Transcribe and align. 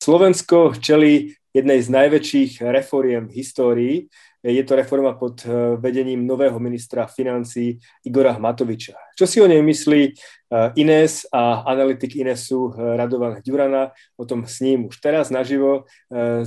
Slovensko 0.00 0.72
čelí 0.80 1.36
jednej 1.52 1.84
z 1.84 1.92
najväčších 1.92 2.64
reforiem 2.72 3.28
v 3.28 3.36
histórii. 3.36 3.94
Je 4.40 4.64
to 4.64 4.72
reforma 4.72 5.12
pod 5.12 5.44
eh, 5.44 5.76
vedením 5.76 6.24
nového 6.24 6.56
ministra 6.56 7.04
financí 7.04 7.76
Igora 8.08 8.32
Matoviča. 8.40 8.96
Čo 9.12 9.28
si 9.28 9.44
o 9.44 9.46
nej 9.46 9.60
myslí 9.60 10.02
eh, 10.08 10.80
Ines 10.80 11.28
a 11.28 11.68
analytik 11.68 12.16
Inesu 12.16 12.72
eh, 12.72 12.96
Radovan 12.96 13.44
Ďurana? 13.44 13.92
O 14.16 14.24
tom 14.24 14.48
s 14.48 14.64
ním 14.64 14.88
už 14.88 15.04
teraz 15.04 15.28
naživo. 15.28 15.84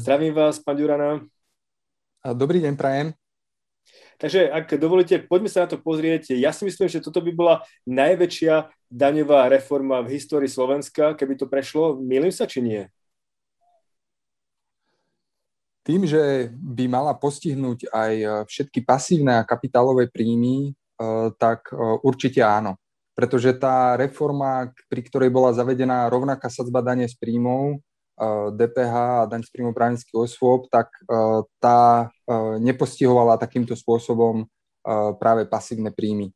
Zdravím 0.01 0.33
vás, 0.33 0.57
pán 0.57 0.81
Ďurana. 0.81 1.21
Dobrý 2.33 2.57
deň, 2.57 2.73
prajem. 2.73 3.13
Takže 4.17 4.49
ak 4.49 4.81
dovolíte, 4.81 5.21
poďme 5.29 5.53
sa 5.53 5.69
na 5.69 5.69
to 5.69 5.77
pozrieť. 5.77 6.33
Ja 6.41 6.49
si 6.49 6.65
myslím, 6.65 6.89
že 6.89 7.05
toto 7.05 7.21
by 7.21 7.29
bola 7.29 7.55
najväčšia 7.85 8.65
daňová 8.89 9.45
reforma 9.45 10.01
v 10.01 10.17
histórii 10.17 10.49
Slovenska, 10.49 11.13
keby 11.13 11.37
to 11.37 11.45
prešlo. 11.45 12.01
Mýlim 12.01 12.33
sa, 12.33 12.49
či 12.49 12.65
nie? 12.65 12.89
Tým, 15.83 16.07
že 16.07 16.47
by 16.55 16.87
mala 16.87 17.11
postihnúť 17.11 17.91
aj 17.91 18.13
e, 18.15 18.27
všetky 18.47 18.87
pasívne 18.87 19.43
a 19.43 19.47
kapitálové 19.47 20.07
príjmy, 20.07 20.71
e, 20.71 20.73
tak 21.35 21.75
e, 21.75 21.99
určite 21.99 22.39
áno. 22.39 22.79
Pretože 23.11 23.51
tá 23.59 23.99
reforma, 23.99 24.71
pri 24.87 25.03
ktorej 25.03 25.27
bola 25.27 25.51
zavedená 25.51 26.07
rovnaká 26.07 26.47
sadzba 26.47 26.79
dane 26.81 27.05
z 27.05 27.13
príjmov, 27.19 27.83
DPH 28.57 28.95
a 28.95 29.29
daň 29.29 29.41
z 29.45 29.49
príjmov 29.53 29.73
právnických 29.73 30.17
osôb, 30.17 30.69
tak 30.69 30.89
tá 31.57 32.09
nepostihovala 32.61 33.41
takýmto 33.41 33.73
spôsobom 33.77 34.49
práve 35.17 35.45
pasívne 35.45 35.93
príjmy. 35.93 36.29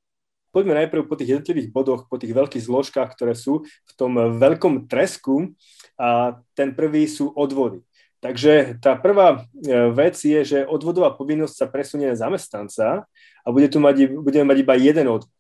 Poďme 0.53 0.73
najprv 0.85 1.05
po 1.05 1.13
tých 1.13 1.37
jednotlivých 1.37 1.69
bodoch, 1.69 2.09
po 2.09 2.17
tých 2.17 2.33
veľkých 2.33 2.65
zložkách, 2.65 3.13
ktoré 3.13 3.37
sú 3.37 3.61
v 3.61 3.93
tom 3.93 4.17
veľkom 4.41 4.89
tresku. 4.89 5.53
A 5.97 6.41
ten 6.57 6.73
prvý 6.73 7.09
sú 7.09 7.33
odvody. 7.33 7.85
Takže 8.17 8.81
tá 8.81 8.97
prvá 8.97 9.45
e, 9.61 9.93
vec 9.93 10.17
je, 10.17 10.41
že 10.41 10.59
odvodová 10.65 11.13
povinnosť 11.13 11.53
sa 11.53 11.67
presunie 11.69 12.09
na 12.09 12.17
zamestnanca 12.17 13.05
a 13.45 13.47
bude 13.53 13.69
tu 13.69 13.77
mať, 13.77 14.09
budeme 14.09 14.49
mať 14.49 14.57
iba 14.65 14.73
jeden 14.73 15.05
odvod. 15.05 15.37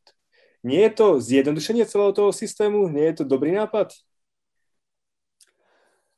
Nie 0.61 0.89
je 0.89 0.93
to 0.93 1.07
zjednodušenie 1.17 1.89
celého 1.89 2.13
toho 2.13 2.29
systému? 2.29 2.85
Nie 2.89 3.13
je 3.13 3.23
to 3.23 3.33
dobrý 3.33 3.49
nápad? 3.57 3.97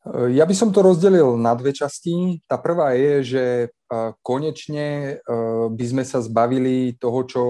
E, 0.03 0.35
ja 0.35 0.43
by 0.43 0.52
som 0.52 0.75
to 0.75 0.83
rozdelil 0.83 1.39
na 1.39 1.55
dve 1.55 1.71
časti. 1.71 2.43
Tá 2.43 2.59
prvá 2.59 2.91
je, 2.91 3.13
že 3.23 3.43
e, 3.63 3.67
konečne 4.19 5.19
by 5.71 5.85
sme 5.87 6.03
sa 6.03 6.19
zbavili 6.19 6.99
toho, 6.99 7.19
čo 7.23 7.41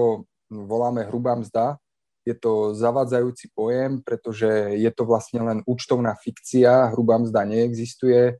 voláme 0.46 1.02
hrubá 1.10 1.34
mzda. 1.34 1.82
Je 2.22 2.38
to 2.38 2.78
zavádzajúci 2.78 3.50
pojem, 3.58 4.06
pretože 4.06 4.46
je 4.78 4.90
to 4.94 5.02
vlastne 5.02 5.42
len 5.42 5.58
účtovná 5.66 6.14
fikcia, 6.14 6.94
hrubá 6.94 7.18
mzda 7.18 7.42
neexistuje 7.42 8.38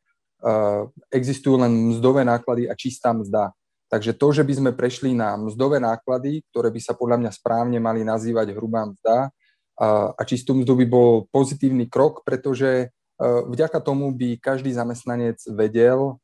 existujú 1.13 1.61
len 1.61 1.93
mzdové 1.93 2.25
náklady 2.25 2.67
a 2.67 2.75
čistá 2.75 3.13
mzda. 3.13 3.53
Takže 3.91 4.15
to, 4.15 4.29
že 4.31 4.47
by 4.47 4.55
sme 4.55 4.71
prešli 4.71 5.19
na 5.19 5.35
mzdové 5.35 5.83
náklady, 5.83 6.47
ktoré 6.55 6.71
by 6.71 6.81
sa 6.81 6.95
podľa 6.95 7.27
mňa 7.27 7.31
správne 7.35 7.79
mali 7.83 8.07
nazývať 8.07 8.55
hrubá 8.55 8.87
mzda, 8.87 9.29
eh, 9.29 10.09
a 10.15 10.23
čistú 10.23 10.55
mzdu 10.55 10.79
by 10.81 10.87
bol 10.87 11.11
pozitívny 11.35 11.91
krok, 11.91 12.23
pretože 12.23 12.89
eh, 12.89 13.43
vďaka 13.51 13.83
tomu 13.83 14.15
by 14.15 14.39
každý 14.39 14.71
zamestnanec 14.73 15.43
vedel, 15.51 16.17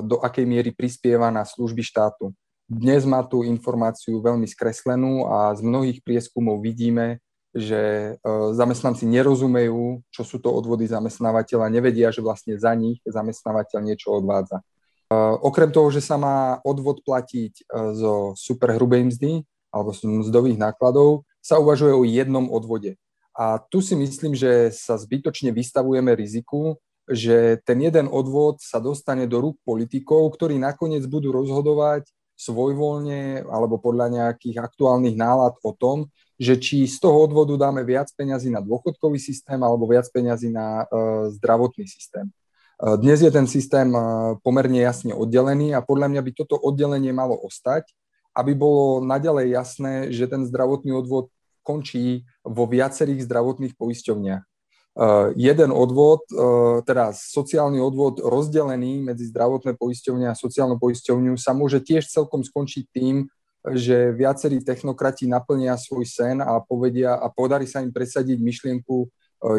do 0.00 0.16
akej 0.24 0.48
miery 0.48 0.72
prispieva 0.72 1.28
na 1.28 1.44
služby 1.44 1.84
štátu. 1.84 2.32
Dnes 2.64 3.04
má 3.04 3.20
tú 3.20 3.44
informáciu 3.44 4.22
veľmi 4.22 4.48
skreslenú 4.48 5.28
a 5.28 5.52
z 5.52 5.60
mnohých 5.60 6.00
prieskumov 6.00 6.64
vidíme, 6.64 7.20
že 7.50 8.14
e, 8.14 8.30
zamestnanci 8.54 9.10
nerozumejú, 9.10 10.06
čo 10.14 10.22
sú 10.22 10.38
to 10.38 10.54
odvody 10.54 10.86
zamestnávateľa, 10.86 11.66
nevedia, 11.66 12.14
že 12.14 12.22
vlastne 12.22 12.54
za 12.54 12.70
nich 12.78 13.02
zamestnávateľ 13.02 13.78
niečo 13.82 14.14
odvádza. 14.14 14.62
E, 14.62 14.64
okrem 15.42 15.74
toho, 15.74 15.90
že 15.90 15.98
sa 15.98 16.14
má 16.14 16.62
odvod 16.62 17.02
platiť 17.02 17.52
e, 17.58 17.62
zo 17.98 18.38
superhrubej 18.38 19.10
mzdy 19.10 19.32
alebo 19.74 19.90
z 19.90 20.06
mzdových 20.06 20.58
nákladov, 20.62 21.26
sa 21.42 21.58
uvažuje 21.58 21.94
o 21.94 22.06
jednom 22.06 22.46
odvode. 22.50 22.94
A 23.34 23.58
tu 23.58 23.82
si 23.82 23.94
myslím, 23.98 24.34
že 24.34 24.70
sa 24.74 24.98
zbytočne 24.98 25.50
vystavujeme 25.54 26.12
riziku, 26.14 26.78
že 27.10 27.58
ten 27.66 27.82
jeden 27.82 28.06
odvod 28.06 28.62
sa 28.62 28.78
dostane 28.78 29.26
do 29.26 29.42
rúk 29.42 29.58
politikov, 29.66 30.30
ktorí 30.38 30.58
nakoniec 30.62 31.02
budú 31.10 31.34
rozhodovať 31.34 32.06
svojvoľne 32.38 33.44
alebo 33.50 33.76
podľa 33.82 34.06
nejakých 34.14 34.56
aktuálnych 34.62 35.18
nálad 35.18 35.58
o 35.66 35.74
tom, 35.74 36.08
že 36.40 36.56
či 36.56 36.88
z 36.88 36.96
toho 36.96 37.28
odvodu 37.28 37.52
dáme 37.60 37.84
viac 37.84 38.08
peňazí 38.16 38.48
na 38.48 38.64
dôchodkový 38.64 39.20
systém 39.20 39.60
alebo 39.60 39.84
viac 39.84 40.08
peňazí 40.08 40.48
na 40.48 40.88
uh, 40.88 41.28
zdravotný 41.36 41.84
systém. 41.84 42.32
Uh, 42.80 42.96
dnes 42.96 43.20
je 43.20 43.28
ten 43.28 43.44
systém 43.44 43.92
uh, 43.92 44.40
pomerne 44.40 44.80
jasne 44.80 45.12
oddelený 45.12 45.76
a 45.76 45.84
podľa 45.84 46.08
mňa 46.08 46.22
by 46.24 46.30
toto 46.32 46.56
oddelenie 46.56 47.12
malo 47.12 47.36
ostať, 47.36 47.92
aby 48.32 48.56
bolo 48.56 49.04
naďalej 49.04 49.46
jasné, 49.52 49.92
že 50.16 50.24
ten 50.32 50.48
zdravotný 50.48 50.96
odvod 50.96 51.28
končí 51.60 52.24
vo 52.40 52.64
viacerých 52.64 53.28
zdravotných 53.28 53.76
poisťovniach. 53.76 54.42
Jeden 55.38 55.70
odvod, 55.70 56.26
teda 56.82 57.14
sociálny 57.14 57.78
odvod 57.78 58.18
rozdelený 58.18 59.02
medzi 59.02 59.30
zdravotné 59.30 59.78
poisťovne 59.78 60.30
a 60.30 60.38
sociálnu 60.38 60.82
poisťovňu 60.82 61.38
sa 61.38 61.54
môže 61.54 61.78
tiež 61.78 62.10
celkom 62.10 62.42
skončiť 62.42 62.84
tým, 62.90 63.30
že 63.68 64.16
viacerí 64.16 64.64
technokrati 64.64 65.28
naplnia 65.28 65.76
svoj 65.76 66.08
sen 66.08 66.40
a 66.40 66.56
povedia 66.64 67.20
a 67.20 67.28
podarí 67.28 67.68
sa 67.68 67.84
im 67.84 67.92
presadiť 67.92 68.40
myšlienku 68.40 68.96
e, 69.04 69.06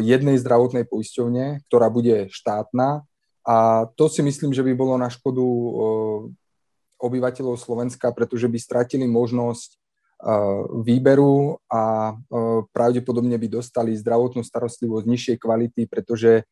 jednej 0.02 0.34
zdravotnej 0.42 0.90
poisťovne, 0.90 1.62
ktorá 1.70 1.86
bude 1.86 2.26
štátna. 2.34 3.06
A 3.46 3.86
to 3.94 4.10
si 4.10 4.22
myslím, 4.26 4.50
že 4.50 4.66
by 4.66 4.74
bolo 4.74 4.98
na 4.98 5.06
škodu 5.06 5.42
e, 5.42 5.68
obyvateľov 6.98 7.58
Slovenska, 7.58 8.10
pretože 8.10 8.50
by 8.50 8.58
stratili 8.58 9.06
možnosť 9.06 9.70
e, 9.70 9.76
výberu 10.82 11.62
a 11.70 12.14
pravdepodobne 12.74 13.38
by 13.38 13.62
dostali 13.62 13.94
zdravotnú 13.94 14.42
starostlivosť 14.42 15.06
nižšej 15.06 15.36
kvality, 15.38 15.86
pretože 15.86 16.42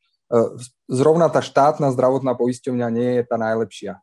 zrovna 0.87 1.27
tá 1.27 1.43
štátna 1.43 1.91
zdravotná 1.91 2.39
poisťovňa 2.39 2.87
nie 2.95 3.19
je 3.19 3.23
tá 3.27 3.35
najlepšia 3.35 3.99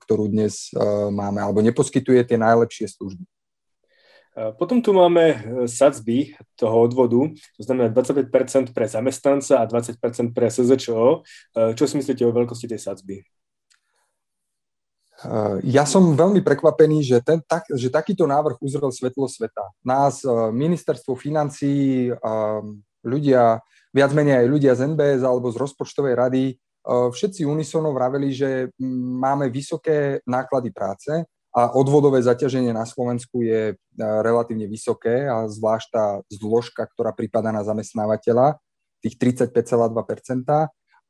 ktorú 0.00 0.28
dnes 0.28 0.74
máme, 1.10 1.38
alebo 1.38 1.62
neposkytuje 1.62 2.26
tie 2.26 2.38
najlepšie 2.38 2.90
služby. 2.90 3.24
Potom 4.34 4.82
tu 4.82 4.90
máme 4.90 5.24
e, 5.30 5.36
sadzby 5.70 6.34
toho 6.58 6.90
odvodu, 6.90 7.30
to 7.54 7.62
znamená 7.62 7.86
25% 7.94 8.74
pre 8.74 8.90
zamestnanca 8.90 9.62
a 9.62 9.68
20% 9.70 10.34
pre 10.34 10.50
SZČO. 10.50 11.22
E, 11.54 11.78
čo 11.78 11.86
si 11.86 11.94
myslíte 11.94 12.26
o 12.26 12.34
veľkosti 12.34 12.66
tej 12.66 12.82
sadzby? 12.82 13.22
E, 13.22 13.24
ja 15.70 15.86
som 15.86 16.18
veľmi 16.18 16.42
prekvapený, 16.42 17.06
že, 17.06 17.22
ten, 17.22 17.38
tak, 17.46 17.70
že 17.70 17.86
takýto 17.94 18.26
návrh 18.26 18.58
uzrel 18.58 18.90
svetlo 18.90 19.30
sveta. 19.30 19.70
Nás, 19.86 20.26
ministerstvo 20.50 21.14
financí, 21.14 22.10
ľudia, 23.06 23.62
viac 23.94 24.10
menej 24.10 24.42
aj 24.42 24.46
ľudia 24.50 24.72
z 24.74 24.90
NBS 24.98 25.22
alebo 25.22 25.46
z 25.54 25.62
rozpočtovej 25.62 26.14
rady 26.18 26.58
všetci 26.84 27.48
unisono 27.48 27.96
vraveli, 27.96 28.28
že 28.28 28.50
máme 29.18 29.48
vysoké 29.48 30.20
náklady 30.28 30.70
práce 30.70 31.10
a 31.54 31.72
odvodové 31.72 32.20
zaťaženie 32.20 32.74
na 32.74 32.84
Slovensku 32.84 33.40
je 33.40 33.72
e, 33.72 33.74
relatívne 33.96 34.66
vysoké 34.66 35.30
a 35.30 35.46
zvlášť 35.46 35.86
tá 35.88 36.06
zložka, 36.28 36.82
ktorá 36.82 37.14
prípada 37.14 37.54
na 37.54 37.62
zamestnávateľa, 37.62 38.58
tých 38.98 39.14
35,2%. 39.16 40.44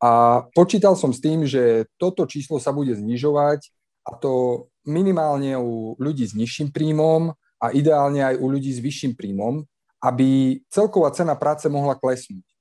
A 0.04 0.10
počítal 0.52 1.00
som 1.00 1.16
s 1.16 1.22
tým, 1.24 1.48
že 1.48 1.88
toto 1.96 2.28
číslo 2.28 2.60
sa 2.60 2.76
bude 2.76 2.92
znižovať 2.92 3.72
a 4.04 4.20
to 4.20 4.66
minimálne 4.84 5.56
u 5.56 5.96
ľudí 5.96 6.28
s 6.28 6.36
nižším 6.36 6.76
príjmom 6.76 7.32
a 7.58 7.66
ideálne 7.72 8.20
aj 8.20 8.36
u 8.36 8.46
ľudí 8.52 8.68
s 8.68 8.84
vyšším 8.84 9.16
príjmom, 9.16 9.64
aby 10.04 10.60
celková 10.68 11.08
cena 11.16 11.32
práce 11.41 11.64
mohla 11.72 11.96
klesnúť 11.96 12.53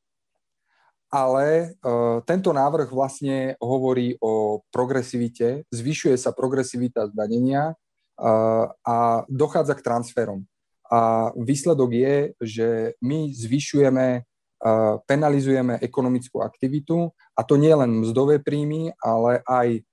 ale 1.14 1.78
uh, 1.86 2.26
tento 2.26 2.50
návrh 2.50 2.90
vlastne 2.90 3.54
hovorí 3.62 4.18
o 4.18 4.66
progresivite, 4.74 5.70
zvyšuje 5.70 6.18
sa 6.18 6.34
progresivita 6.34 7.14
zdanenia 7.14 7.78
uh, 7.78 8.66
a 8.82 9.22
dochádza 9.30 9.78
k 9.78 9.86
transferom. 9.86 10.42
A 10.90 11.30
výsledok 11.38 11.94
je, 11.94 12.16
že 12.42 12.68
my 13.06 13.30
zvyšujeme, 13.30 14.26
uh, 14.26 14.98
penalizujeme 15.06 15.78
ekonomickú 15.86 16.42
aktivitu 16.42 17.14
a 17.38 17.46
to 17.46 17.62
nie 17.62 17.78
len 17.78 18.02
mzdové 18.02 18.42
príjmy, 18.42 18.98
ale 18.98 19.46
aj 19.46 19.86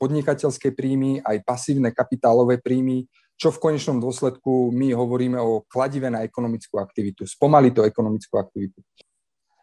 podnikateľské 0.00 0.72
príjmy, 0.72 1.20
aj 1.20 1.44
pasívne 1.44 1.92
kapitálové 1.92 2.56
príjmy, 2.56 3.04
čo 3.36 3.52
v 3.52 3.60
konečnom 3.60 4.00
dôsledku 4.00 4.72
my 4.72 4.96
hovoríme 4.96 5.36
o 5.36 5.60
kladive 5.68 6.08
na 6.08 6.24
ekonomickú 6.24 6.80
aktivitu, 6.80 7.28
spomalí 7.28 7.76
to 7.76 7.84
ekonomickú 7.84 8.40
aktivitu 8.40 8.80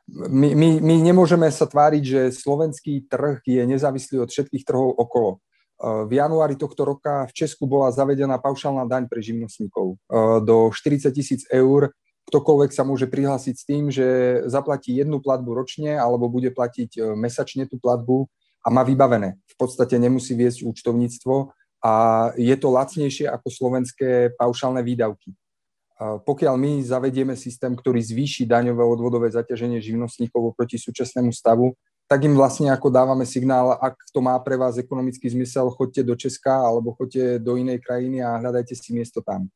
my, 0.10 0.54
my, 0.54 0.70
my 0.82 0.96
nemôžeme 1.02 1.50
sa 1.50 1.66
tváriť, 1.66 2.04
že 2.06 2.22
slovenský 2.30 3.10
trh 3.10 3.42
je 3.46 3.62
nezávislý 3.66 4.22
od 4.22 4.30
všetkých 4.30 4.66
trhov 4.66 4.94
okolo. 4.94 5.42
V 5.82 6.12
januári 6.14 6.56
tohto 6.56 6.88
roka 6.88 7.28
v 7.28 7.36
Česku 7.36 7.68
bola 7.68 7.92
zavedená 7.92 8.40
paušálna 8.40 8.88
daň 8.88 9.12
pre 9.12 9.20
živnostníkov. 9.20 10.00
Do 10.46 10.72
40 10.72 11.12
tisíc 11.12 11.44
eur 11.52 11.92
ktokoľvek 12.26 12.72
sa 12.74 12.84
môže 12.84 13.06
prihlásiť 13.06 13.56
s 13.56 13.68
tým, 13.68 13.84
že 13.94 14.06
zaplatí 14.50 14.98
jednu 14.98 15.22
platbu 15.22 15.54
ročne 15.54 15.94
alebo 15.94 16.26
bude 16.26 16.50
platiť 16.50 16.90
e, 16.98 17.00
mesačne 17.14 17.70
tú 17.70 17.78
platbu 17.78 18.26
a 18.66 18.68
má 18.74 18.82
vybavené. 18.82 19.38
V 19.46 19.56
podstate 19.62 20.02
nemusí 20.02 20.34
viesť 20.34 20.66
účtovníctvo 20.66 21.54
a 21.86 21.94
je 22.34 22.56
to 22.58 22.74
lacnejšie 22.74 23.30
ako 23.30 23.48
slovenské 23.54 24.34
paušálne 24.42 24.82
výdavky. 24.82 25.38
Pokiaľ 26.00 26.56
my 26.60 26.84
zavedieme 26.84 27.40
systém, 27.40 27.72
ktorý 27.72 28.04
zvýši 28.04 28.44
daňové 28.44 28.84
odvodové 28.84 29.32
zaťaženie 29.32 29.80
živnostníkov 29.80 30.52
oproti 30.52 30.76
súčasnému 30.76 31.32
stavu, 31.32 31.72
tak 32.06 32.22
im 32.28 32.36
vlastne 32.38 32.70
ako 32.70 32.94
dávame 32.94 33.26
signál, 33.26 33.80
ak 33.82 33.98
to 34.14 34.22
má 34.22 34.38
pre 34.44 34.60
vás 34.60 34.78
ekonomický 34.78 35.26
zmysel, 35.32 35.74
choďte 35.74 36.06
do 36.06 36.14
Česka 36.14 36.62
alebo 36.62 36.94
choďte 36.94 37.42
do 37.42 37.58
inej 37.58 37.82
krajiny 37.82 38.22
a 38.22 38.38
hľadajte 38.38 38.76
si 38.78 38.94
miesto 38.94 39.26
tam. 39.26 39.50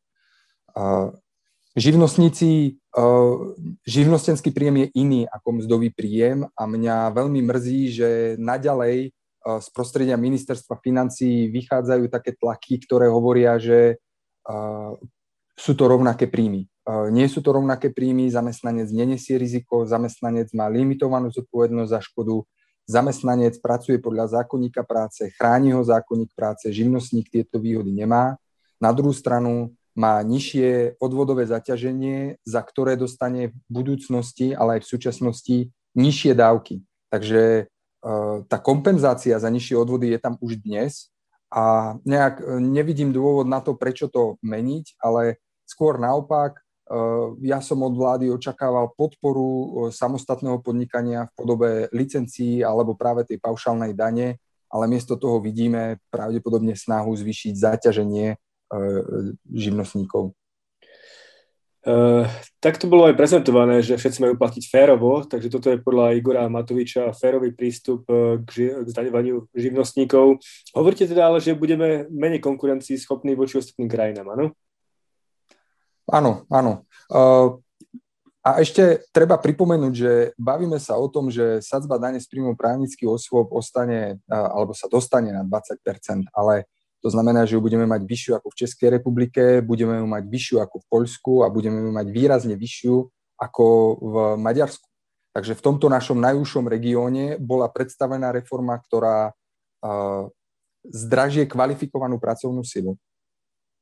Živnostníci, 1.77 2.81
živnostenský 3.85 4.49
príjem 4.49 4.81
je 4.81 4.87
iný 4.97 5.21
ako 5.29 5.61
mzdový 5.61 5.93
príjem 5.93 6.47
a 6.57 6.63
mňa 6.65 7.13
veľmi 7.13 7.41
mrzí, 7.45 7.81
že 7.93 8.09
naďalej 8.41 9.13
z 9.39 9.67
prostredia 9.69 10.17
ministerstva 10.17 10.81
financí 10.81 11.53
vychádzajú 11.53 12.09
také 12.09 12.33
tlaky, 12.33 12.81
ktoré 12.81 13.11
hovoria, 13.13 13.61
že 13.61 14.01
sú 15.59 15.75
to 15.75 15.91
rovnaké 15.91 16.31
príjmy. 16.31 16.63
E, 16.63 16.67
nie 17.11 17.27
sú 17.27 17.43
to 17.43 17.51
rovnaké 17.51 17.91
príjmy, 17.91 18.31
zamestnanec 18.31 18.87
nenesie 18.95 19.35
riziko, 19.35 19.83
zamestnanec 19.83 20.47
má 20.55 20.71
limitovanú 20.71 21.27
zodpovednosť 21.35 21.91
za 21.91 21.99
škodu, 21.99 22.47
zamestnanec 22.87 23.59
pracuje 23.59 23.99
podľa 23.99 24.39
zákonníka 24.39 24.87
práce, 24.87 25.27
chráni 25.35 25.75
ho 25.75 25.83
zákonník 25.83 26.31
práce, 26.31 26.71
živnostník 26.71 27.27
tieto 27.27 27.59
výhody 27.59 27.91
nemá. 27.91 28.39
Na 28.79 28.95
druhú 28.95 29.11
stranu 29.11 29.75
má 29.91 30.23
nižšie 30.23 30.95
odvodové 31.03 31.43
zaťaženie, 31.43 32.39
za 32.47 32.63
ktoré 32.63 32.95
dostane 32.95 33.51
v 33.51 33.55
budúcnosti, 33.67 34.55
ale 34.55 34.79
aj 34.79 34.87
v 34.87 34.91
súčasnosti 34.95 35.57
nižšie 35.91 36.31
dávky. 36.39 36.87
Takže 37.11 37.41
e, 37.43 37.63
tá 38.47 38.57
kompenzácia 38.63 39.35
za 39.35 39.51
nižšie 39.51 39.75
odvody 39.75 40.15
je 40.15 40.19
tam 40.23 40.39
už 40.39 40.63
dnes 40.63 41.11
a 41.51 41.97
nejak 42.07 42.39
e, 42.39 42.43
nevidím 42.63 43.11
dôvod 43.11 43.43
na 43.43 43.59
to, 43.59 43.75
prečo 43.75 44.07
to 44.07 44.39
meniť, 44.39 44.95
ale 45.03 45.43
Skôr 45.69 46.01
naopak, 46.01 46.57
eh, 46.57 47.27
ja 47.45 47.61
som 47.61 47.85
od 47.85 47.93
vlády 47.93 48.33
očakával 48.33 48.89
podporu 48.97 49.49
eh, 49.53 49.67
samostatného 49.93 50.65
podnikania 50.65 51.29
v 51.29 51.35
podobe 51.37 51.69
licencií 51.93 52.65
alebo 52.65 52.97
práve 52.97 53.29
tej 53.29 53.37
paušálnej 53.37 53.93
dane, 53.93 54.41
ale 54.73 54.89
miesto 54.89 55.13
toho 55.13 55.37
vidíme 55.37 56.01
pravdepodobne 56.09 56.73
snahu 56.73 57.13
zvýšiť 57.13 57.53
zaťaženie 57.53 58.27
eh, 58.33 58.39
živnostníkov. 59.45 60.33
Uh, 61.79 62.27
tak 62.59 62.75
to 62.75 62.91
bolo 62.91 63.07
aj 63.07 63.15
prezentované, 63.15 63.79
že 63.79 63.95
všetci 63.95 64.19
majú 64.19 64.35
platiť 64.35 64.67
férovo, 64.67 65.23
takže 65.23 65.47
toto 65.47 65.71
je 65.71 65.79
podľa 65.79 66.11
Igora 66.11 66.51
Matoviča 66.51 67.15
férový 67.15 67.55
prístup 67.55 68.03
k, 68.43 68.45
ži- 68.51 68.83
k 68.83 68.87
zdaňovaniu 68.91 69.47
živnostníkov. 69.55 70.43
Hovoríte 70.75 71.07
teda 71.07 71.31
ale, 71.31 71.39
že 71.39 71.55
budeme 71.55 72.03
menej 72.11 72.43
konkurencii 72.43 72.99
schopní 72.99 73.31
voči 73.31 73.63
ostatným 73.63 73.87
krajinám, 73.87 74.27
áno? 74.27 74.51
Áno, 76.09 76.45
áno. 76.49 76.85
Uh, 77.09 77.61
a 78.39 78.63
ešte 78.63 79.03
treba 79.11 79.35
pripomenúť, 79.35 79.93
že 79.93 80.11
bavíme 80.39 80.79
sa 80.79 80.95
o 80.95 81.11
tom, 81.11 81.27
že 81.27 81.59
sadzba 81.59 81.99
dane 81.99 82.23
z 82.23 82.27
príjmu 82.31 82.55
právnických 82.55 83.11
osôb 83.11 83.51
ostane, 83.51 84.23
alebo 84.31 84.71
sa 84.71 84.87
dostane 84.87 85.35
na 85.35 85.43
20%, 85.43 86.31
ale 86.31 86.63
to 87.03 87.11
znamená, 87.11 87.43
že 87.43 87.59
ju 87.59 87.61
budeme 87.61 87.83
mať 87.83 88.01
vyššiu 88.07 88.31
ako 88.39 88.47
v 88.51 88.59
Českej 88.63 88.89
republike, 88.95 89.43
budeme 89.59 89.99
ju 89.99 90.07
mať 90.07 90.23
vyššiu 90.23 90.57
ako 90.63 90.75
v 90.79 90.85
Poľsku 90.87 91.33
a 91.43 91.51
budeme 91.51 91.83
ju 91.83 91.91
mať 91.91 92.07
výrazne 92.11 92.55
vyššiu 92.55 92.95
ako 93.39 93.65
v 93.99 94.15
Maďarsku. 94.39 94.87
Takže 95.35 95.53
v 95.55 95.63
tomto 95.63 95.87
našom 95.91 96.17
najúžšom 96.19 96.65
regióne 96.67 97.39
bola 97.39 97.67
predstavená 97.71 98.31
reforma, 98.35 98.75
ktorá 98.81 99.31
uh, 99.31 100.27
zdražie 100.87 101.43
kvalifikovanú 101.47 102.19
pracovnú 102.19 102.63
silu. 102.63 102.95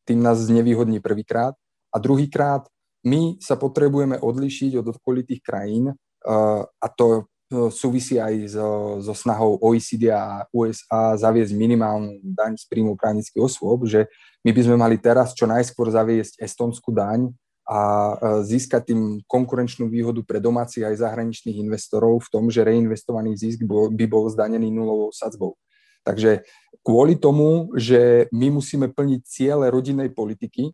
Tým 0.05 0.21
nás 0.21 0.41
znevýhodní 0.41 0.97
prvýkrát 0.97 1.57
a 1.97 2.01
druhýkrát, 2.01 2.69
my 3.01 3.41
sa 3.41 3.57
potrebujeme 3.57 4.21
odlišiť 4.21 4.77
od 4.77 4.93
okolitých 4.93 5.41
krajín 5.41 5.89
uh, 5.89 6.61
a 6.61 6.87
to 6.93 7.25
uh, 7.25 7.73
súvisí 7.73 8.21
aj 8.21 8.53
so, 8.53 8.69
so 9.01 9.13
snahou 9.17 9.57
OECD 9.57 10.13
a 10.13 10.45
USA 10.53 11.17
zaviesť 11.17 11.57
minimálnu 11.57 12.21
daň 12.21 12.61
z 12.61 12.69
príjmu 12.69 12.93
právnických 12.93 13.41
osôb, 13.41 13.89
že 13.89 14.05
my 14.45 14.53
by 14.53 14.61
sme 14.61 14.77
mali 14.77 15.01
teraz 15.01 15.33
čo 15.33 15.49
najskôr 15.49 15.89
zaviesť 15.89 16.37
estonskú 16.37 16.93
daň 16.93 17.33
a 17.67 18.15
získať 18.47 18.95
tým 18.95 19.01
konkurenčnú 19.27 19.91
výhodu 19.91 20.23
pre 20.23 20.39
domácich 20.39 20.87
aj 20.87 21.03
zahraničných 21.03 21.59
investorov 21.67 22.23
v 22.23 22.31
tom, 22.31 22.47
že 22.47 22.63
reinvestovaný 22.63 23.35
zisk 23.35 23.67
by 23.67 24.05
bol 24.07 24.31
zdanený 24.31 24.71
nulovou 24.71 25.11
sadzbou. 25.11 25.59
Takže 26.07 26.47
kvôli 26.79 27.19
tomu, 27.19 27.67
že 27.75 28.31
my 28.31 28.55
musíme 28.55 28.87
plniť 28.87 29.19
ciele 29.27 29.67
rodinnej 29.67 30.15
politiky, 30.15 30.71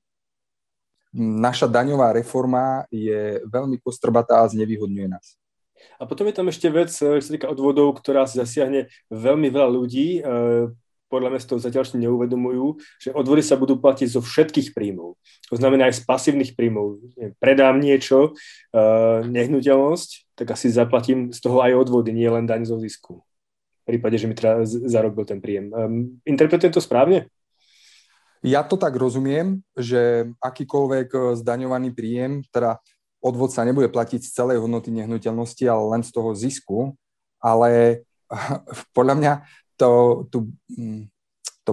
naša 1.14 1.70
daňová 1.70 2.12
reforma 2.18 2.90
je 2.90 3.40
veľmi 3.46 3.78
kostrbatá 3.80 4.42
a 4.42 4.50
znevýhodňuje 4.50 5.08
nás. 5.08 5.38
A 6.00 6.10
potom 6.10 6.28
je 6.28 6.36
tam 6.36 6.50
ešte 6.50 6.68
vec, 6.74 6.90
eh, 6.90 7.22
čo 7.22 7.26
sa 7.26 7.34
týka 7.38 7.48
odvodov, 7.52 7.96
ktorá 8.02 8.26
si 8.26 8.42
zasiahne 8.42 8.90
veľmi 9.14 9.48
veľa 9.54 9.70
ľudí. 9.70 10.20
Eh, 10.20 10.74
podľa 11.14 11.30
mňa 11.30 11.40
to 11.46 11.62
zatiaľ 11.62 11.86
neuvedomujú, 11.94 12.82
že 12.98 13.14
odvody 13.14 13.46
sa 13.46 13.54
budú 13.54 13.78
platiť 13.78 14.18
zo 14.18 14.22
všetkých 14.26 14.74
príjmov. 14.74 15.14
To 15.54 15.56
znamená 15.62 15.86
aj 15.86 16.02
z 16.02 16.10
pasívnych 16.10 16.58
príjmov. 16.58 17.06
Predám 17.38 17.78
niečo, 17.78 18.34
eh, 18.74 19.22
nehnuteľnosť, 19.22 20.34
tak 20.34 20.58
asi 20.58 20.74
zaplatím 20.74 21.30
z 21.30 21.38
toho 21.38 21.62
aj 21.62 21.86
odvody, 21.86 22.10
nie 22.18 22.26
len 22.26 22.50
daň 22.50 22.66
zo 22.66 22.82
zisku. 22.82 23.22
V 23.84 23.94
prípade, 23.94 24.18
že 24.18 24.26
mi 24.26 24.34
teda 24.34 24.66
zarobil 24.66 25.28
ten 25.28 25.44
príjem. 25.44 25.70
Ehm, 25.76 26.24
interpretujem 26.26 26.72
to 26.72 26.82
správne? 26.82 27.28
Ja 28.44 28.60
to 28.68 28.76
tak 28.76 29.00
rozumiem, 29.00 29.64
že 29.80 30.28
akýkoľvek 30.44 31.08
eh, 31.16 31.22
zdaňovaný 31.40 31.96
príjem, 31.96 32.44
teda 32.52 32.84
odvod 33.24 33.56
sa 33.56 33.64
nebude 33.64 33.88
platiť 33.88 34.20
z 34.20 34.30
celej 34.36 34.60
hodnoty 34.60 34.92
nehnuteľnosti, 34.92 35.64
ale 35.64 35.84
len 35.96 36.02
z 36.04 36.12
toho 36.12 36.36
zisku, 36.36 36.78
ale 37.40 38.04
podľa 38.98 39.16
mňa 39.16 39.34
to, 39.80 39.90
to, 40.28 40.38
mm, 40.76 41.08
to, 41.64 41.72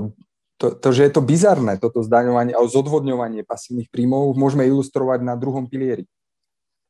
to, 0.63 0.67
to 0.79 0.89
že 0.95 1.11
je 1.11 1.13
to 1.13 1.23
bizarné, 1.27 1.77
toto 1.83 2.07
zdaňovanie 2.07 2.55
a 2.55 2.63
zodvodňovanie 2.63 3.43
pasívnych 3.43 3.91
príjmov, 3.91 4.39
môžeme 4.39 4.63
ilustrovať 4.71 5.27
na 5.27 5.35
druhom 5.35 5.67
pilieri. 5.67 6.07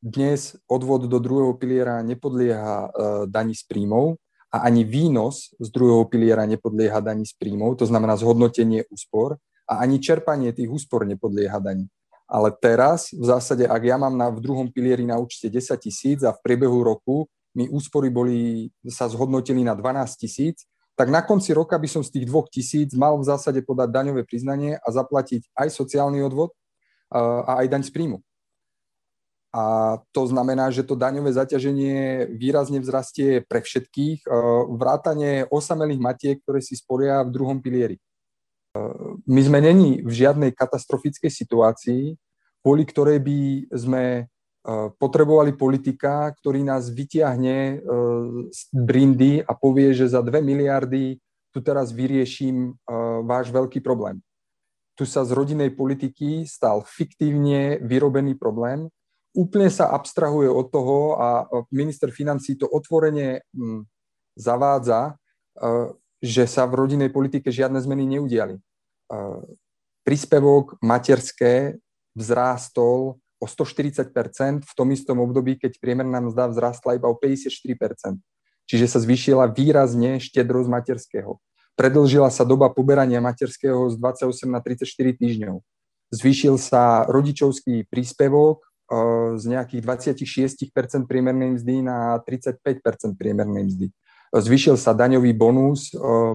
Dnes 0.00 0.56
odvod 0.64 1.08
do 1.08 1.18
druhého 1.20 1.56
piliera 1.60 2.00
nepodlieha 2.00 2.88
uh, 2.88 2.88
daní 3.28 3.52
z 3.52 3.68
príjmov 3.68 4.16
a 4.48 4.64
ani 4.64 4.80
výnos 4.80 5.52
z 5.60 5.68
druhého 5.68 6.08
piliera 6.08 6.48
nepodlieha 6.48 7.04
daní 7.04 7.28
z 7.28 7.36
príjmov, 7.36 7.76
to 7.76 7.84
znamená 7.84 8.16
zhodnotenie 8.16 8.88
úspor, 8.88 9.36
a 9.70 9.86
ani 9.86 10.02
čerpanie 10.02 10.50
tých 10.50 10.66
úspor 10.66 11.06
nepodlieha 11.06 11.62
daní. 11.62 11.86
Ale 12.26 12.50
teraz, 12.50 13.14
v 13.14 13.22
zásade, 13.26 13.66
ak 13.66 13.82
ja 13.82 13.94
mám 13.98 14.14
na, 14.18 14.30
v 14.30 14.42
druhom 14.42 14.66
pilieri 14.66 15.06
na 15.06 15.18
účte 15.18 15.46
10 15.46 15.78
tisíc 15.78 16.18
a 16.26 16.34
v 16.34 16.42
priebehu 16.42 16.82
roku 16.82 17.30
mi 17.54 17.70
úspory 17.70 18.10
boli, 18.10 18.70
sa 18.86 19.06
zhodnotili 19.10 19.62
na 19.62 19.74
12 19.74 20.14
tisíc, 20.18 20.66
tak 20.94 21.10
na 21.10 21.22
konci 21.22 21.54
roka 21.54 21.74
by 21.78 21.88
som 21.90 22.02
z 22.02 22.10
tých 22.18 22.26
dvoch 22.30 22.46
tisíc 22.50 22.94
mal 22.94 23.18
v 23.18 23.26
zásade 23.26 23.62
podať 23.66 23.90
daňové 23.90 24.22
priznanie 24.26 24.78
a 24.78 24.88
zaplatiť 24.90 25.50
aj 25.58 25.68
sociálny 25.74 26.22
odvod 26.22 26.54
a 27.10 27.62
aj 27.62 27.66
daň 27.66 27.82
z 27.86 27.90
príjmu. 27.90 28.18
A 29.50 29.98
to 30.14 30.30
znamená, 30.30 30.70
že 30.70 30.86
to 30.86 30.94
daňové 30.94 31.34
zaťaženie 31.34 32.30
výrazne 32.30 32.78
vzrastie 32.78 33.42
pre 33.42 33.58
všetkých, 33.58 34.30
vrátanie 34.78 35.50
osamelých 35.50 35.98
matiek, 35.98 36.36
ktoré 36.46 36.62
si 36.62 36.78
sporia 36.78 37.26
v 37.26 37.34
druhom 37.34 37.58
pilieri 37.58 37.98
my 39.26 39.40
sme 39.42 39.58
není 39.58 39.98
v 40.02 40.12
žiadnej 40.14 40.54
katastrofickej 40.54 41.30
situácii, 41.30 42.14
kvôli 42.62 42.84
ktorej 42.86 43.18
by 43.18 43.38
sme 43.74 44.04
e, 44.20 44.22
potrebovali 44.94 45.56
politika, 45.58 46.30
ktorý 46.38 46.62
nás 46.62 46.92
vytiahne 46.92 47.56
e, 47.56 47.76
z 48.52 48.60
brindy 48.70 49.42
a 49.42 49.52
povie, 49.56 49.90
že 49.96 50.12
za 50.12 50.22
2 50.22 50.38
miliardy 50.44 51.18
tu 51.50 51.58
teraz 51.66 51.90
vyrieším 51.90 52.70
e, 52.70 52.72
váš 53.26 53.50
veľký 53.50 53.82
problém. 53.82 54.22
Tu 54.94 55.08
sa 55.08 55.26
z 55.26 55.34
rodinej 55.34 55.74
politiky 55.74 56.46
stal 56.46 56.84
fiktívne 56.86 57.80
vyrobený 57.82 58.36
problém, 58.36 58.86
úplne 59.34 59.72
sa 59.72 59.90
abstrahuje 59.96 60.46
od 60.46 60.66
toho 60.68 61.16
a 61.16 61.28
minister 61.72 62.12
financí 62.12 62.58
to 62.60 62.68
otvorene 62.68 63.46
zavádza, 64.34 65.16
že 66.20 66.44
sa 66.44 66.68
v 66.68 66.84
rodinnej 66.84 67.08
politike 67.08 67.48
žiadne 67.48 67.80
zmeny 67.80 68.20
neudiali. 68.20 68.60
Príspevok 70.04 70.76
materské 70.84 71.80
vzrástol 72.16 73.20
o 73.40 73.46
140% 73.48 74.68
v 74.68 74.72
tom 74.76 74.88
istom 74.92 75.16
období, 75.24 75.56
keď 75.56 75.80
priemerná 75.80 76.20
mzda 76.20 76.52
vzrástla 76.52 77.00
iba 77.00 77.08
o 77.08 77.16
54% 77.16 78.20
Čiže 78.70 78.86
sa 78.86 79.02
zvýšila 79.02 79.50
výrazne 79.50 80.22
štedrosť 80.22 80.70
materského. 80.70 81.42
Predlžila 81.74 82.30
sa 82.30 82.46
doba 82.46 82.70
poberania 82.70 83.18
materského 83.18 83.90
z 83.90 83.98
28 83.98 84.46
na 84.46 84.62
34 84.62 85.18
týždňov. 85.18 85.58
Zvýšil 86.14 86.54
sa 86.54 87.02
rodičovský 87.10 87.90
príspevok 87.90 88.62
z 89.34 89.44
nejakých 89.46 89.82
26% 89.82 91.10
priemernej 91.10 91.58
mzdy 91.58 91.82
na 91.82 92.22
35% 92.22 93.18
priemernej 93.18 93.66
mzdy. 93.66 93.86
Zvyšil 94.30 94.78
sa 94.78 94.94
daňový 94.94 95.34
bonus, 95.34 95.90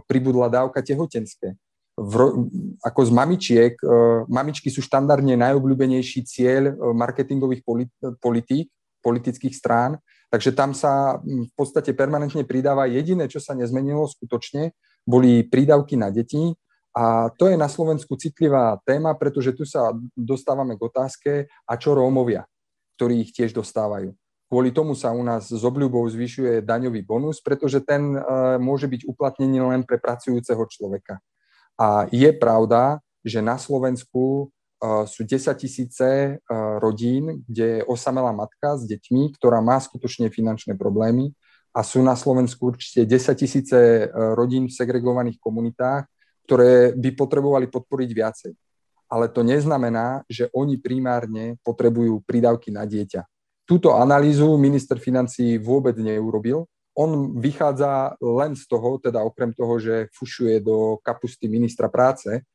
pribudla 0.06 0.52
dávka 0.52 0.84
tehotenské. 0.84 1.56
V, 1.96 2.14
ako 2.84 3.02
z 3.08 3.12
mamičiek, 3.16 3.74
mamičky 4.28 4.68
sú 4.68 4.84
štandardne 4.84 5.40
najobľúbenejší 5.40 6.28
cieľ 6.28 6.76
marketingových 6.92 7.64
politík, 8.20 8.68
politických 9.00 9.56
strán, 9.56 10.04
takže 10.28 10.52
tam 10.52 10.76
sa 10.76 11.24
v 11.24 11.54
podstate 11.56 11.96
permanentne 11.96 12.44
pridáva. 12.44 12.92
Jediné, 12.92 13.32
čo 13.32 13.40
sa 13.40 13.56
nezmenilo 13.56 14.12
skutočne, 14.12 14.76
boli 15.08 15.48
prídavky 15.48 15.96
na 15.96 16.12
deti, 16.12 16.52
a 16.96 17.32
to 17.32 17.48
je 17.48 17.56
na 17.56 17.72
Slovensku 17.72 18.16
citlivá 18.20 18.80
téma, 18.88 19.16
pretože 19.16 19.52
tu 19.56 19.64
sa 19.64 19.96
dostávame 20.16 20.76
k 20.76 20.82
otázke, 20.88 21.32
a 21.64 21.74
čo 21.80 21.96
Rómovia, 21.96 22.44
ktorí 23.00 23.24
ich 23.24 23.32
tiež 23.32 23.56
dostávajú. 23.56 24.16
Kvôli 24.56 24.72
tomu 24.72 24.96
sa 24.96 25.12
u 25.12 25.20
nás 25.20 25.52
s 25.52 25.64
obľubou 25.68 26.08
zvyšuje 26.08 26.64
daňový 26.64 27.04
bonus, 27.04 27.44
pretože 27.44 27.84
ten 27.84 28.16
e, 28.16 28.20
môže 28.56 28.88
byť 28.88 29.04
uplatnený 29.04 29.60
len 29.60 29.84
pre 29.84 30.00
pracujúceho 30.00 30.64
človeka. 30.72 31.20
A 31.76 32.08
je 32.08 32.32
pravda, 32.32 33.04
že 33.20 33.44
na 33.44 33.60
Slovensku 33.60 34.48
e, 34.80 35.12
sú 35.12 35.28
10 35.28 35.60
tisíce 35.60 36.08
e, 36.08 36.34
rodín, 36.80 37.44
kde 37.44 37.84
je 37.84 37.84
osamelá 37.84 38.32
matka 38.32 38.80
s 38.80 38.88
deťmi, 38.88 39.36
ktorá 39.36 39.60
má 39.60 39.76
skutočne 39.76 40.32
finančné 40.32 40.80
problémy 40.80 41.36
a 41.76 41.84
sú 41.84 42.00
na 42.00 42.16
Slovensku 42.16 42.72
určite 42.72 43.04
10 43.04 43.36
tisíce 43.36 44.08
rodín 44.40 44.72
v 44.72 44.78
segregovaných 44.80 45.36
komunitách, 45.36 46.08
ktoré 46.48 46.96
by 46.96 47.12
potrebovali 47.12 47.68
podporiť 47.68 48.10
viacej. 48.16 48.52
Ale 49.12 49.28
to 49.28 49.44
neznamená, 49.44 50.24
že 50.32 50.48
oni 50.56 50.80
primárne 50.80 51.60
potrebujú 51.60 52.24
prídavky 52.24 52.72
na 52.72 52.88
dieťa. 52.88 53.35
Túto 53.66 53.98
analýzu 53.98 54.58
minister 54.62 55.02
financí 55.02 55.58
vôbec 55.58 55.98
neurobil. 55.98 56.70
On 56.96 57.36
vychádza 57.36 58.16
len 58.22 58.56
z 58.56 58.64
toho, 58.70 59.02
teda 59.02 59.20
okrem 59.26 59.52
toho, 59.52 59.82
že 59.82 60.08
fušuje 60.16 60.64
do 60.64 61.02
kapusty 61.04 61.52
ministra 61.52 61.92
práce, 61.92 62.46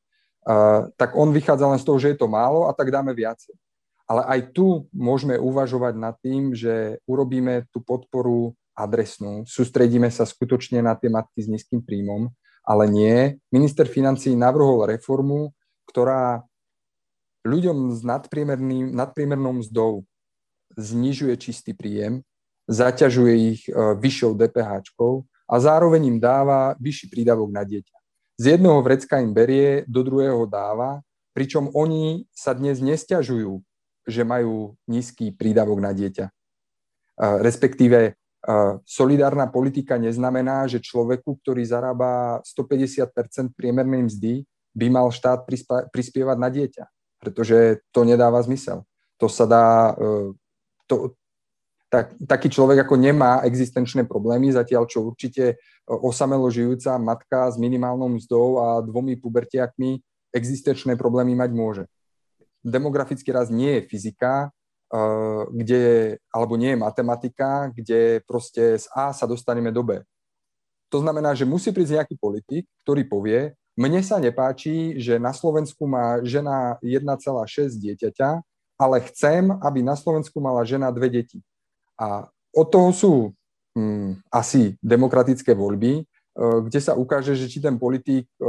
tak 0.96 1.12
on 1.12 1.28
vychádza 1.34 1.68
len 1.68 1.76
z 1.76 1.84
toho, 1.84 1.98
že 2.00 2.16
je 2.16 2.18
to 2.18 2.30
málo 2.30 2.64
a 2.64 2.72
tak 2.72 2.88
dáme 2.88 3.12
viacej. 3.12 3.52
Ale 4.08 4.24
aj 4.24 4.40
tu 4.56 4.88
môžeme 4.96 5.36
uvažovať 5.36 5.94
nad 5.98 6.16
tým, 6.24 6.56
že 6.56 6.98
urobíme 7.04 7.68
tú 7.68 7.84
podporu 7.84 8.56
adresnú, 8.72 9.44
sústredíme 9.44 10.08
sa 10.08 10.24
skutočne 10.24 10.80
na 10.80 10.96
tie 10.96 11.12
matky 11.12 11.44
s 11.44 11.50
nízkym 11.52 11.84
príjmom 11.84 12.32
ale 12.64 12.84
nie. 12.88 13.16
Minister 13.50 13.88
financí 13.88 14.36
navrhol 14.36 14.86
reformu, 14.86 15.50
ktorá 15.88 16.44
ľuďom 17.42 17.96
s 17.96 18.04
nadpriemerným, 18.04 18.92
nadpriemernou 18.92 19.64
mzdou 19.64 20.04
znižuje 20.76 21.34
čistý 21.40 21.72
príjem, 21.74 22.22
zaťažuje 22.70 23.34
ich 23.54 23.62
e, 23.66 23.72
vyššou 23.98 24.38
DPH 24.38 24.72
a 25.50 25.54
zároveň 25.58 26.14
im 26.14 26.18
dáva 26.22 26.78
vyšší 26.78 27.10
prídavok 27.10 27.50
na 27.50 27.66
dieťa. 27.66 27.96
Z 28.40 28.44
jednoho 28.56 28.80
vrecka 28.80 29.18
im 29.18 29.34
berie, 29.34 29.84
do 29.90 30.06
druhého 30.06 30.46
dáva, 30.46 31.02
pričom 31.34 31.70
oni 31.74 32.24
sa 32.30 32.54
dnes 32.54 32.78
nestiažujú, 32.78 33.60
že 34.06 34.22
majú 34.22 34.78
nízky 34.86 35.34
prídavok 35.34 35.78
na 35.82 35.90
dieťa. 35.90 36.26
E, 36.26 36.32
respektíve 37.42 38.20
solidárna 38.88 39.46
politika 39.52 40.00
neznamená, 40.00 40.64
že 40.64 40.80
človeku, 40.80 41.36
ktorý 41.44 41.60
zarába 41.60 42.40
150% 42.48 43.52
priemernej 43.52 44.08
mzdy, 44.08 44.34
by 44.72 44.86
mal 44.88 45.12
štát 45.12 45.44
prispievať 45.92 46.36
na 46.40 46.48
dieťa, 46.48 46.84
pretože 47.20 47.84
to 47.92 48.06
nedáva 48.06 48.40
zmysel. 48.40 48.86
To 49.20 49.28
sa 49.28 49.44
dá, 49.44 49.92
e, 49.92 50.32
to, 50.90 51.14
tak, 51.86 52.18
taký 52.26 52.50
človek 52.50 52.82
ako 52.82 52.98
nemá 52.98 53.46
existenčné 53.46 54.10
problémy, 54.10 54.50
zatiaľ 54.50 54.90
čo 54.90 55.06
určite 55.06 55.62
osamelo 55.86 56.50
žijúca 56.50 56.98
matka 56.98 57.50
s 57.50 57.58
minimálnou 57.58 58.18
mzdou 58.18 58.58
a 58.58 58.66
dvomi 58.82 59.14
pubertiakmi 59.14 60.02
existenčné 60.34 60.98
problémy 60.98 61.38
mať 61.38 61.50
môže. 61.54 61.84
Demografický 62.66 63.30
rast 63.30 63.54
nie 63.54 63.78
je 63.78 63.86
fyzika, 63.86 64.50
Eh, 64.90 65.42
kde, 65.54 66.18
alebo 66.34 66.58
nie 66.58 66.74
je 66.74 66.82
matematika, 66.82 67.70
kde 67.70 68.26
proste 68.26 68.74
z 68.74 68.90
A 68.90 69.14
sa 69.14 69.22
dostaneme 69.22 69.70
do 69.70 69.86
B. 69.86 70.02
To 70.90 70.98
znamená, 70.98 71.30
že 71.30 71.46
musí 71.46 71.70
prísť 71.70 72.02
nejaký 72.02 72.18
politik, 72.18 72.66
ktorý 72.82 73.06
povie, 73.06 73.54
mne 73.78 74.02
sa 74.02 74.18
nepáči, 74.18 74.98
že 74.98 75.22
na 75.22 75.30
Slovensku 75.30 75.86
má 75.86 76.18
žena 76.26 76.74
1,6 76.82 77.78
dieťaťa, 77.78 78.42
ale 78.80 79.04
chcem, 79.12 79.52
aby 79.60 79.84
na 79.84 79.92
Slovensku 79.92 80.40
mala 80.40 80.64
žena 80.64 80.88
dve 80.88 81.12
deti. 81.12 81.44
A 82.00 82.32
od 82.56 82.66
toho 82.72 82.90
sú 82.96 83.14
hm, 83.76 84.24
asi 84.32 84.80
demokratické 84.80 85.52
voľby, 85.52 86.00
eh, 86.00 86.58
kde 86.64 86.80
sa 86.80 86.96
ukáže, 86.96 87.36
že 87.36 87.52
či 87.52 87.60
ten 87.60 87.76
politik 87.76 88.24
eh, 88.24 88.44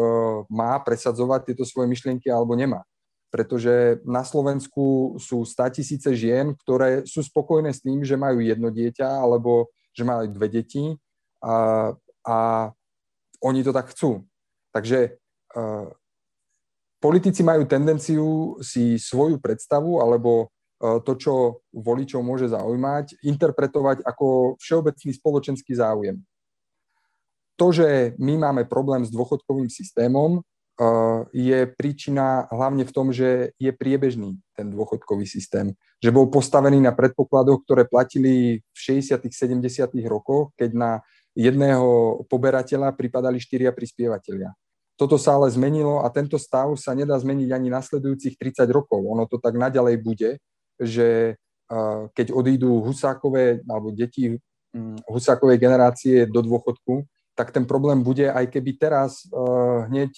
má 0.47 0.79
presadzovať 0.79 1.51
tieto 1.51 1.67
svoje 1.67 1.91
myšlienky 1.91 2.31
alebo 2.31 2.55
nemá 2.55 2.88
pretože 3.31 4.03
na 4.03 4.27
Slovensku 4.27 5.15
sú 5.15 5.47
100 5.47 5.79
tisíce 5.79 6.11
žien, 6.11 6.51
ktoré 6.51 7.07
sú 7.07 7.23
spokojné 7.23 7.71
s 7.71 7.79
tým, 7.79 8.03
že 8.03 8.19
majú 8.19 8.43
jedno 8.43 8.67
dieťa 8.67 9.07
alebo 9.07 9.71
že 9.95 10.03
majú 10.03 10.27
dve 10.35 10.51
deti 10.51 11.00
a, 11.39 11.95
a 12.27 12.38
oni 13.39 13.63
to 13.63 13.71
tak 13.71 13.95
chcú. 13.95 14.27
Takže 14.75 15.15
uh, 15.55 15.88
politici 17.01 17.41
majú 17.41 17.65
tendenciu 17.65 18.55
si 18.62 19.01
svoju 19.01 19.41
predstavu 19.41 20.00
alebo 20.00 20.48
uh, 20.48 21.01
to, 21.01 21.17
čo 21.17 21.34
voličov 21.74 22.22
môže 22.22 22.53
zaujímať, 22.53 23.25
interpretovať 23.25 24.05
ako 24.05 24.55
všeobecný 24.62 25.12
spoločenský 25.17 25.74
záujem. 25.74 26.22
To, 27.60 27.70
že 27.70 28.17
my 28.17 28.38
máme 28.41 28.65
problém 28.65 29.05
s 29.05 29.13
dôchodkovým 29.13 29.70
systémom, 29.70 30.41
je 31.29 31.60
príčina 31.77 32.50
hlavne 32.50 32.88
v 32.88 32.93
tom, 32.96 33.13
že 33.13 33.53
je 33.62 33.70
priebežný 33.70 34.39
ten 34.58 34.72
dôchodkový 34.74 35.29
systém. 35.29 35.77
Že 36.01 36.15
bol 36.15 36.25
postavený 36.34 36.81
na 36.81 36.96
predpokladoch, 36.96 37.62
ktoré 37.67 37.86
platili 37.86 38.65
v 38.74 38.79
60. 38.79 39.22
70. 39.29 39.62
rokoch, 40.10 40.55
keď 40.58 40.72
na 40.74 40.91
jedného 41.38 42.24
poberateľa 42.25 42.98
pripadali 42.98 43.38
štyria 43.38 43.70
prispievateľia. 43.72 44.51
Toto 45.01 45.17
sa 45.17 45.34
ale 45.34 45.50
zmenilo 45.50 46.05
a 46.05 46.13
tento 46.13 46.38
stav 46.38 46.77
sa 46.77 46.93
nedá 46.93 47.17
zmeniť 47.17 47.50
ani 47.50 47.74
nasledujúcich 47.74 48.38
30 48.38 48.70
rokov. 48.70 49.01
Ono 49.01 49.25
to 49.25 49.41
tak 49.41 49.58
naďalej 49.58 49.98
bude, 49.98 50.38
že 50.77 51.41
keď 52.13 52.29
odídu 52.29 52.86
husákové 52.86 53.65
alebo 53.65 53.89
deti 53.89 54.38
hm, 54.38 55.01
husákovej 55.10 55.58
generácie 55.58 56.29
do 56.29 56.46
dôchodku, 56.46 57.01
tak 57.34 57.50
ten 57.50 57.65
problém 57.65 58.05
bude, 58.05 58.29
aj 58.29 58.46
keby 58.53 58.77
teraz 58.77 59.25
hneď 59.89 60.12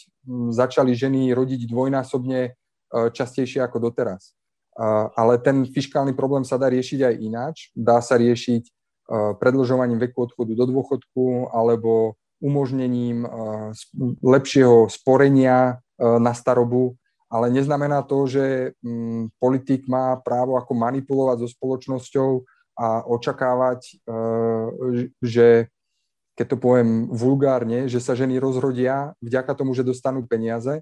začali 0.51 0.91
ženy 0.91 1.31
rodiť 1.31 1.69
dvojnásobne 1.69 2.51
častejšie 2.91 3.63
ako 3.63 3.87
doteraz. 3.87 4.35
Ale 5.13 5.37
ten 5.39 5.63
fiskálny 5.63 6.17
problém 6.17 6.43
sa 6.43 6.57
dá 6.57 6.67
riešiť 6.67 6.99
aj 7.05 7.15
ináč. 7.21 7.55
Dá 7.77 8.01
sa 8.01 8.17
riešiť 8.17 8.65
predlžovaním 9.39 10.01
veku 10.01 10.25
odchodu 10.25 10.51
do 10.57 10.65
dôchodku 10.67 11.53
alebo 11.53 12.17
umožnením 12.43 13.23
lepšieho 14.19 14.91
sporenia 14.91 15.79
uh, 15.79 16.19
na 16.19 16.35
starobu, 16.35 16.99
ale 17.31 17.47
neznamená 17.49 18.03
to, 18.03 18.27
že 18.27 18.75
um, 18.83 19.31
politik 19.39 19.87
má 19.87 20.19
právo 20.19 20.59
ako 20.59 20.75
manipulovať 20.75 21.37
so 21.41 21.49
spoločnosťou 21.55 22.29
a 22.75 23.07
očakávať, 23.07 24.03
uh, 24.05 25.07
že 25.23 25.71
keď 26.35 26.45
to 26.51 26.57
poviem 26.57 27.07
vulgárne, 27.13 27.85
že 27.87 28.01
sa 28.03 28.17
ženy 28.17 28.41
rozrodia 28.41 29.13
vďaka 29.21 29.53
tomu, 29.53 29.71
že 29.77 29.85
dostanú 29.85 30.25
peniaze. 30.25 30.81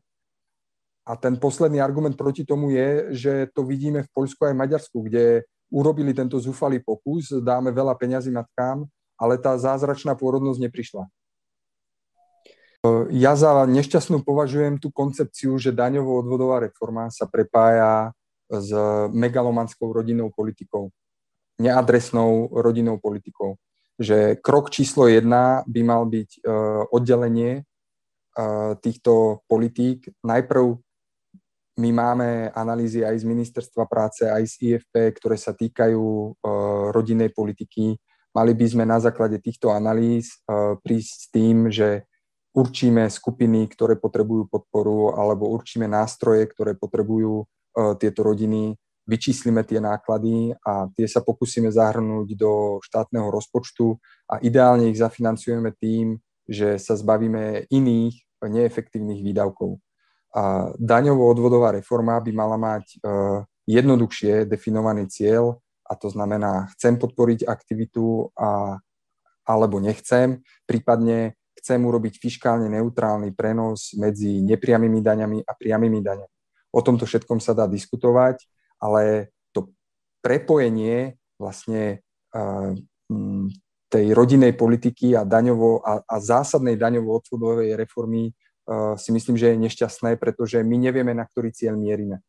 A 1.03 1.17
ten 1.19 1.35
posledný 1.35 1.83
argument 1.83 2.15
proti 2.15 2.47
tomu 2.47 2.71
je, 2.71 2.89
že 3.11 3.33
to 3.51 3.67
vidíme 3.67 4.05
v 4.05 4.11
Poľsku 4.15 4.47
aj 4.47 4.53
v 4.55 4.61
Maďarsku, 4.63 4.97
kde 5.03 5.43
urobili 5.67 6.15
tento 6.15 6.39
zúfalý 6.39 6.79
pokus, 6.79 7.31
dáme 7.31 7.71
veľa 7.71 7.95
peňazí 7.99 8.31
matkám, 8.31 8.87
ale 9.19 9.35
tá 9.39 9.55
zázračná 9.55 10.15
pôrodnosť 10.15 10.59
neprišla. 10.67 11.03
Ja 13.13 13.37
za 13.37 13.61
nešťastnú 13.69 14.25
považujem 14.25 14.81
tú 14.81 14.89
koncepciu, 14.89 15.53
že 15.61 15.69
daňovo-odvodová 15.69 16.65
reforma 16.65 17.13
sa 17.13 17.29
prepája 17.29 18.09
s 18.49 18.73
megalomanskou 19.13 19.93
rodinnou 19.93 20.33
politikou, 20.33 20.89
neadresnou 21.61 22.49
rodinnou 22.49 22.97
politikou 22.97 23.61
že 24.01 24.41
krok 24.41 24.73
číslo 24.73 25.05
jedna 25.05 25.61
by 25.69 25.81
mal 25.85 26.09
byť 26.09 26.29
uh, 26.41 26.89
oddelenie 26.89 27.61
uh, 27.61 28.73
týchto 28.81 29.45
politík. 29.45 30.09
Najprv 30.25 30.65
my 31.77 31.89
máme 31.93 32.29
analýzy 32.51 33.05
aj 33.05 33.21
z 33.21 33.25
Ministerstva 33.29 33.85
práce, 33.85 34.25
aj 34.25 34.43
z 34.43 34.53
IFP, 34.73 35.21
ktoré 35.21 35.37
sa 35.37 35.53
týkajú 35.53 36.01
uh, 36.01 36.33
rodinnej 36.89 37.29
politiky. 37.29 37.95
Mali 38.33 38.51
by 38.57 38.65
sme 38.65 38.83
na 38.87 38.97
základe 38.97 39.43
týchto 39.43 39.75
analýz 39.75 40.39
prísť 40.87 41.11
s 41.19 41.27
tým, 41.35 41.67
že 41.67 42.07
určíme 42.51 43.07
skupiny, 43.07 43.67
ktoré 43.71 43.95
potrebujú 43.95 44.47
podporu, 44.51 45.15
alebo 45.15 45.51
určíme 45.51 45.87
nástroje, 45.87 46.47
ktoré 46.51 46.75
potrebujú 46.75 47.43
uh, 47.43 47.95
tieto 47.95 48.21
rodiny 48.27 48.75
vyčíslime 49.09 49.65
tie 49.65 49.81
náklady 49.81 50.53
a 50.61 50.87
tie 50.93 51.09
sa 51.09 51.25
pokúsime 51.25 51.73
zahrnúť 51.73 52.37
do 52.37 52.77
štátneho 52.85 53.33
rozpočtu 53.33 53.97
a 54.29 54.37
ideálne 54.39 54.87
ich 54.93 55.01
zafinancujeme 55.01 55.73
tým, 55.75 56.21
že 56.45 56.77
sa 56.77 56.93
zbavíme 56.93 57.67
iných 57.67 58.15
neefektívnych 58.45 59.19
výdavkov. 59.19 59.81
A 60.31 60.71
daňovo-odvodová 60.79 61.75
reforma 61.75 62.21
by 62.23 62.31
mala 62.31 62.55
mať 62.55 62.85
uh, 63.01 63.43
jednoduchšie 63.67 64.47
definovaný 64.47 65.11
cieľ 65.11 65.59
a 65.91 65.93
to 65.99 66.07
znamená, 66.07 66.71
chcem 66.77 66.95
podporiť 66.95 67.43
aktivitu 67.43 68.31
a, 68.39 68.79
alebo 69.43 69.83
nechcem, 69.83 70.39
prípadne 70.63 71.35
chcem 71.57 71.79
urobiť 71.81 72.17
fiskálne 72.17 72.71
neutrálny 72.71 73.35
prenos 73.35 73.93
medzi 73.97 74.39
nepriamými 74.41 74.99
daňami 75.03 75.39
a 75.43 75.51
priamými 75.55 75.99
daňami. 75.99 76.35
O 76.71 76.79
tomto 76.79 77.03
všetkom 77.03 77.43
sa 77.43 77.51
dá 77.51 77.67
diskutovať, 77.67 78.47
ale 78.79 79.33
to 79.51 79.71
prepojenie 80.23 81.19
vlastne 81.35 81.99
uh, 82.31 82.71
tej 83.91 84.05
rodinnej 84.15 84.55
politiky 84.55 85.11
a, 85.19 85.27
daňovo, 85.27 85.83
a, 85.83 85.99
a 86.07 86.15
zásadnej 86.23 86.79
daňovo-odsudovej 86.79 87.75
reformy 87.75 88.31
uh, 88.31 88.95
si 88.95 89.11
myslím, 89.11 89.35
že 89.35 89.51
je 89.51 89.63
nešťastné, 89.67 90.15
pretože 90.15 90.63
my 90.63 90.79
nevieme, 90.79 91.11
na 91.11 91.27
ktorý 91.27 91.51
cieľ 91.51 91.75
mierime. 91.75 92.23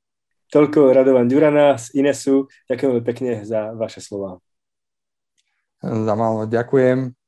Toľko 0.52 0.92
Radovan 0.92 1.30
Durana 1.30 1.80
z 1.80 1.96
Inesu. 1.96 2.50
Ďakujem 2.68 3.00
pekne 3.06 3.32
za 3.46 3.72
vaše 3.72 4.04
slova. 4.04 4.36
Za 5.80 6.14
málo 6.18 6.44
ďakujem. 6.44 7.21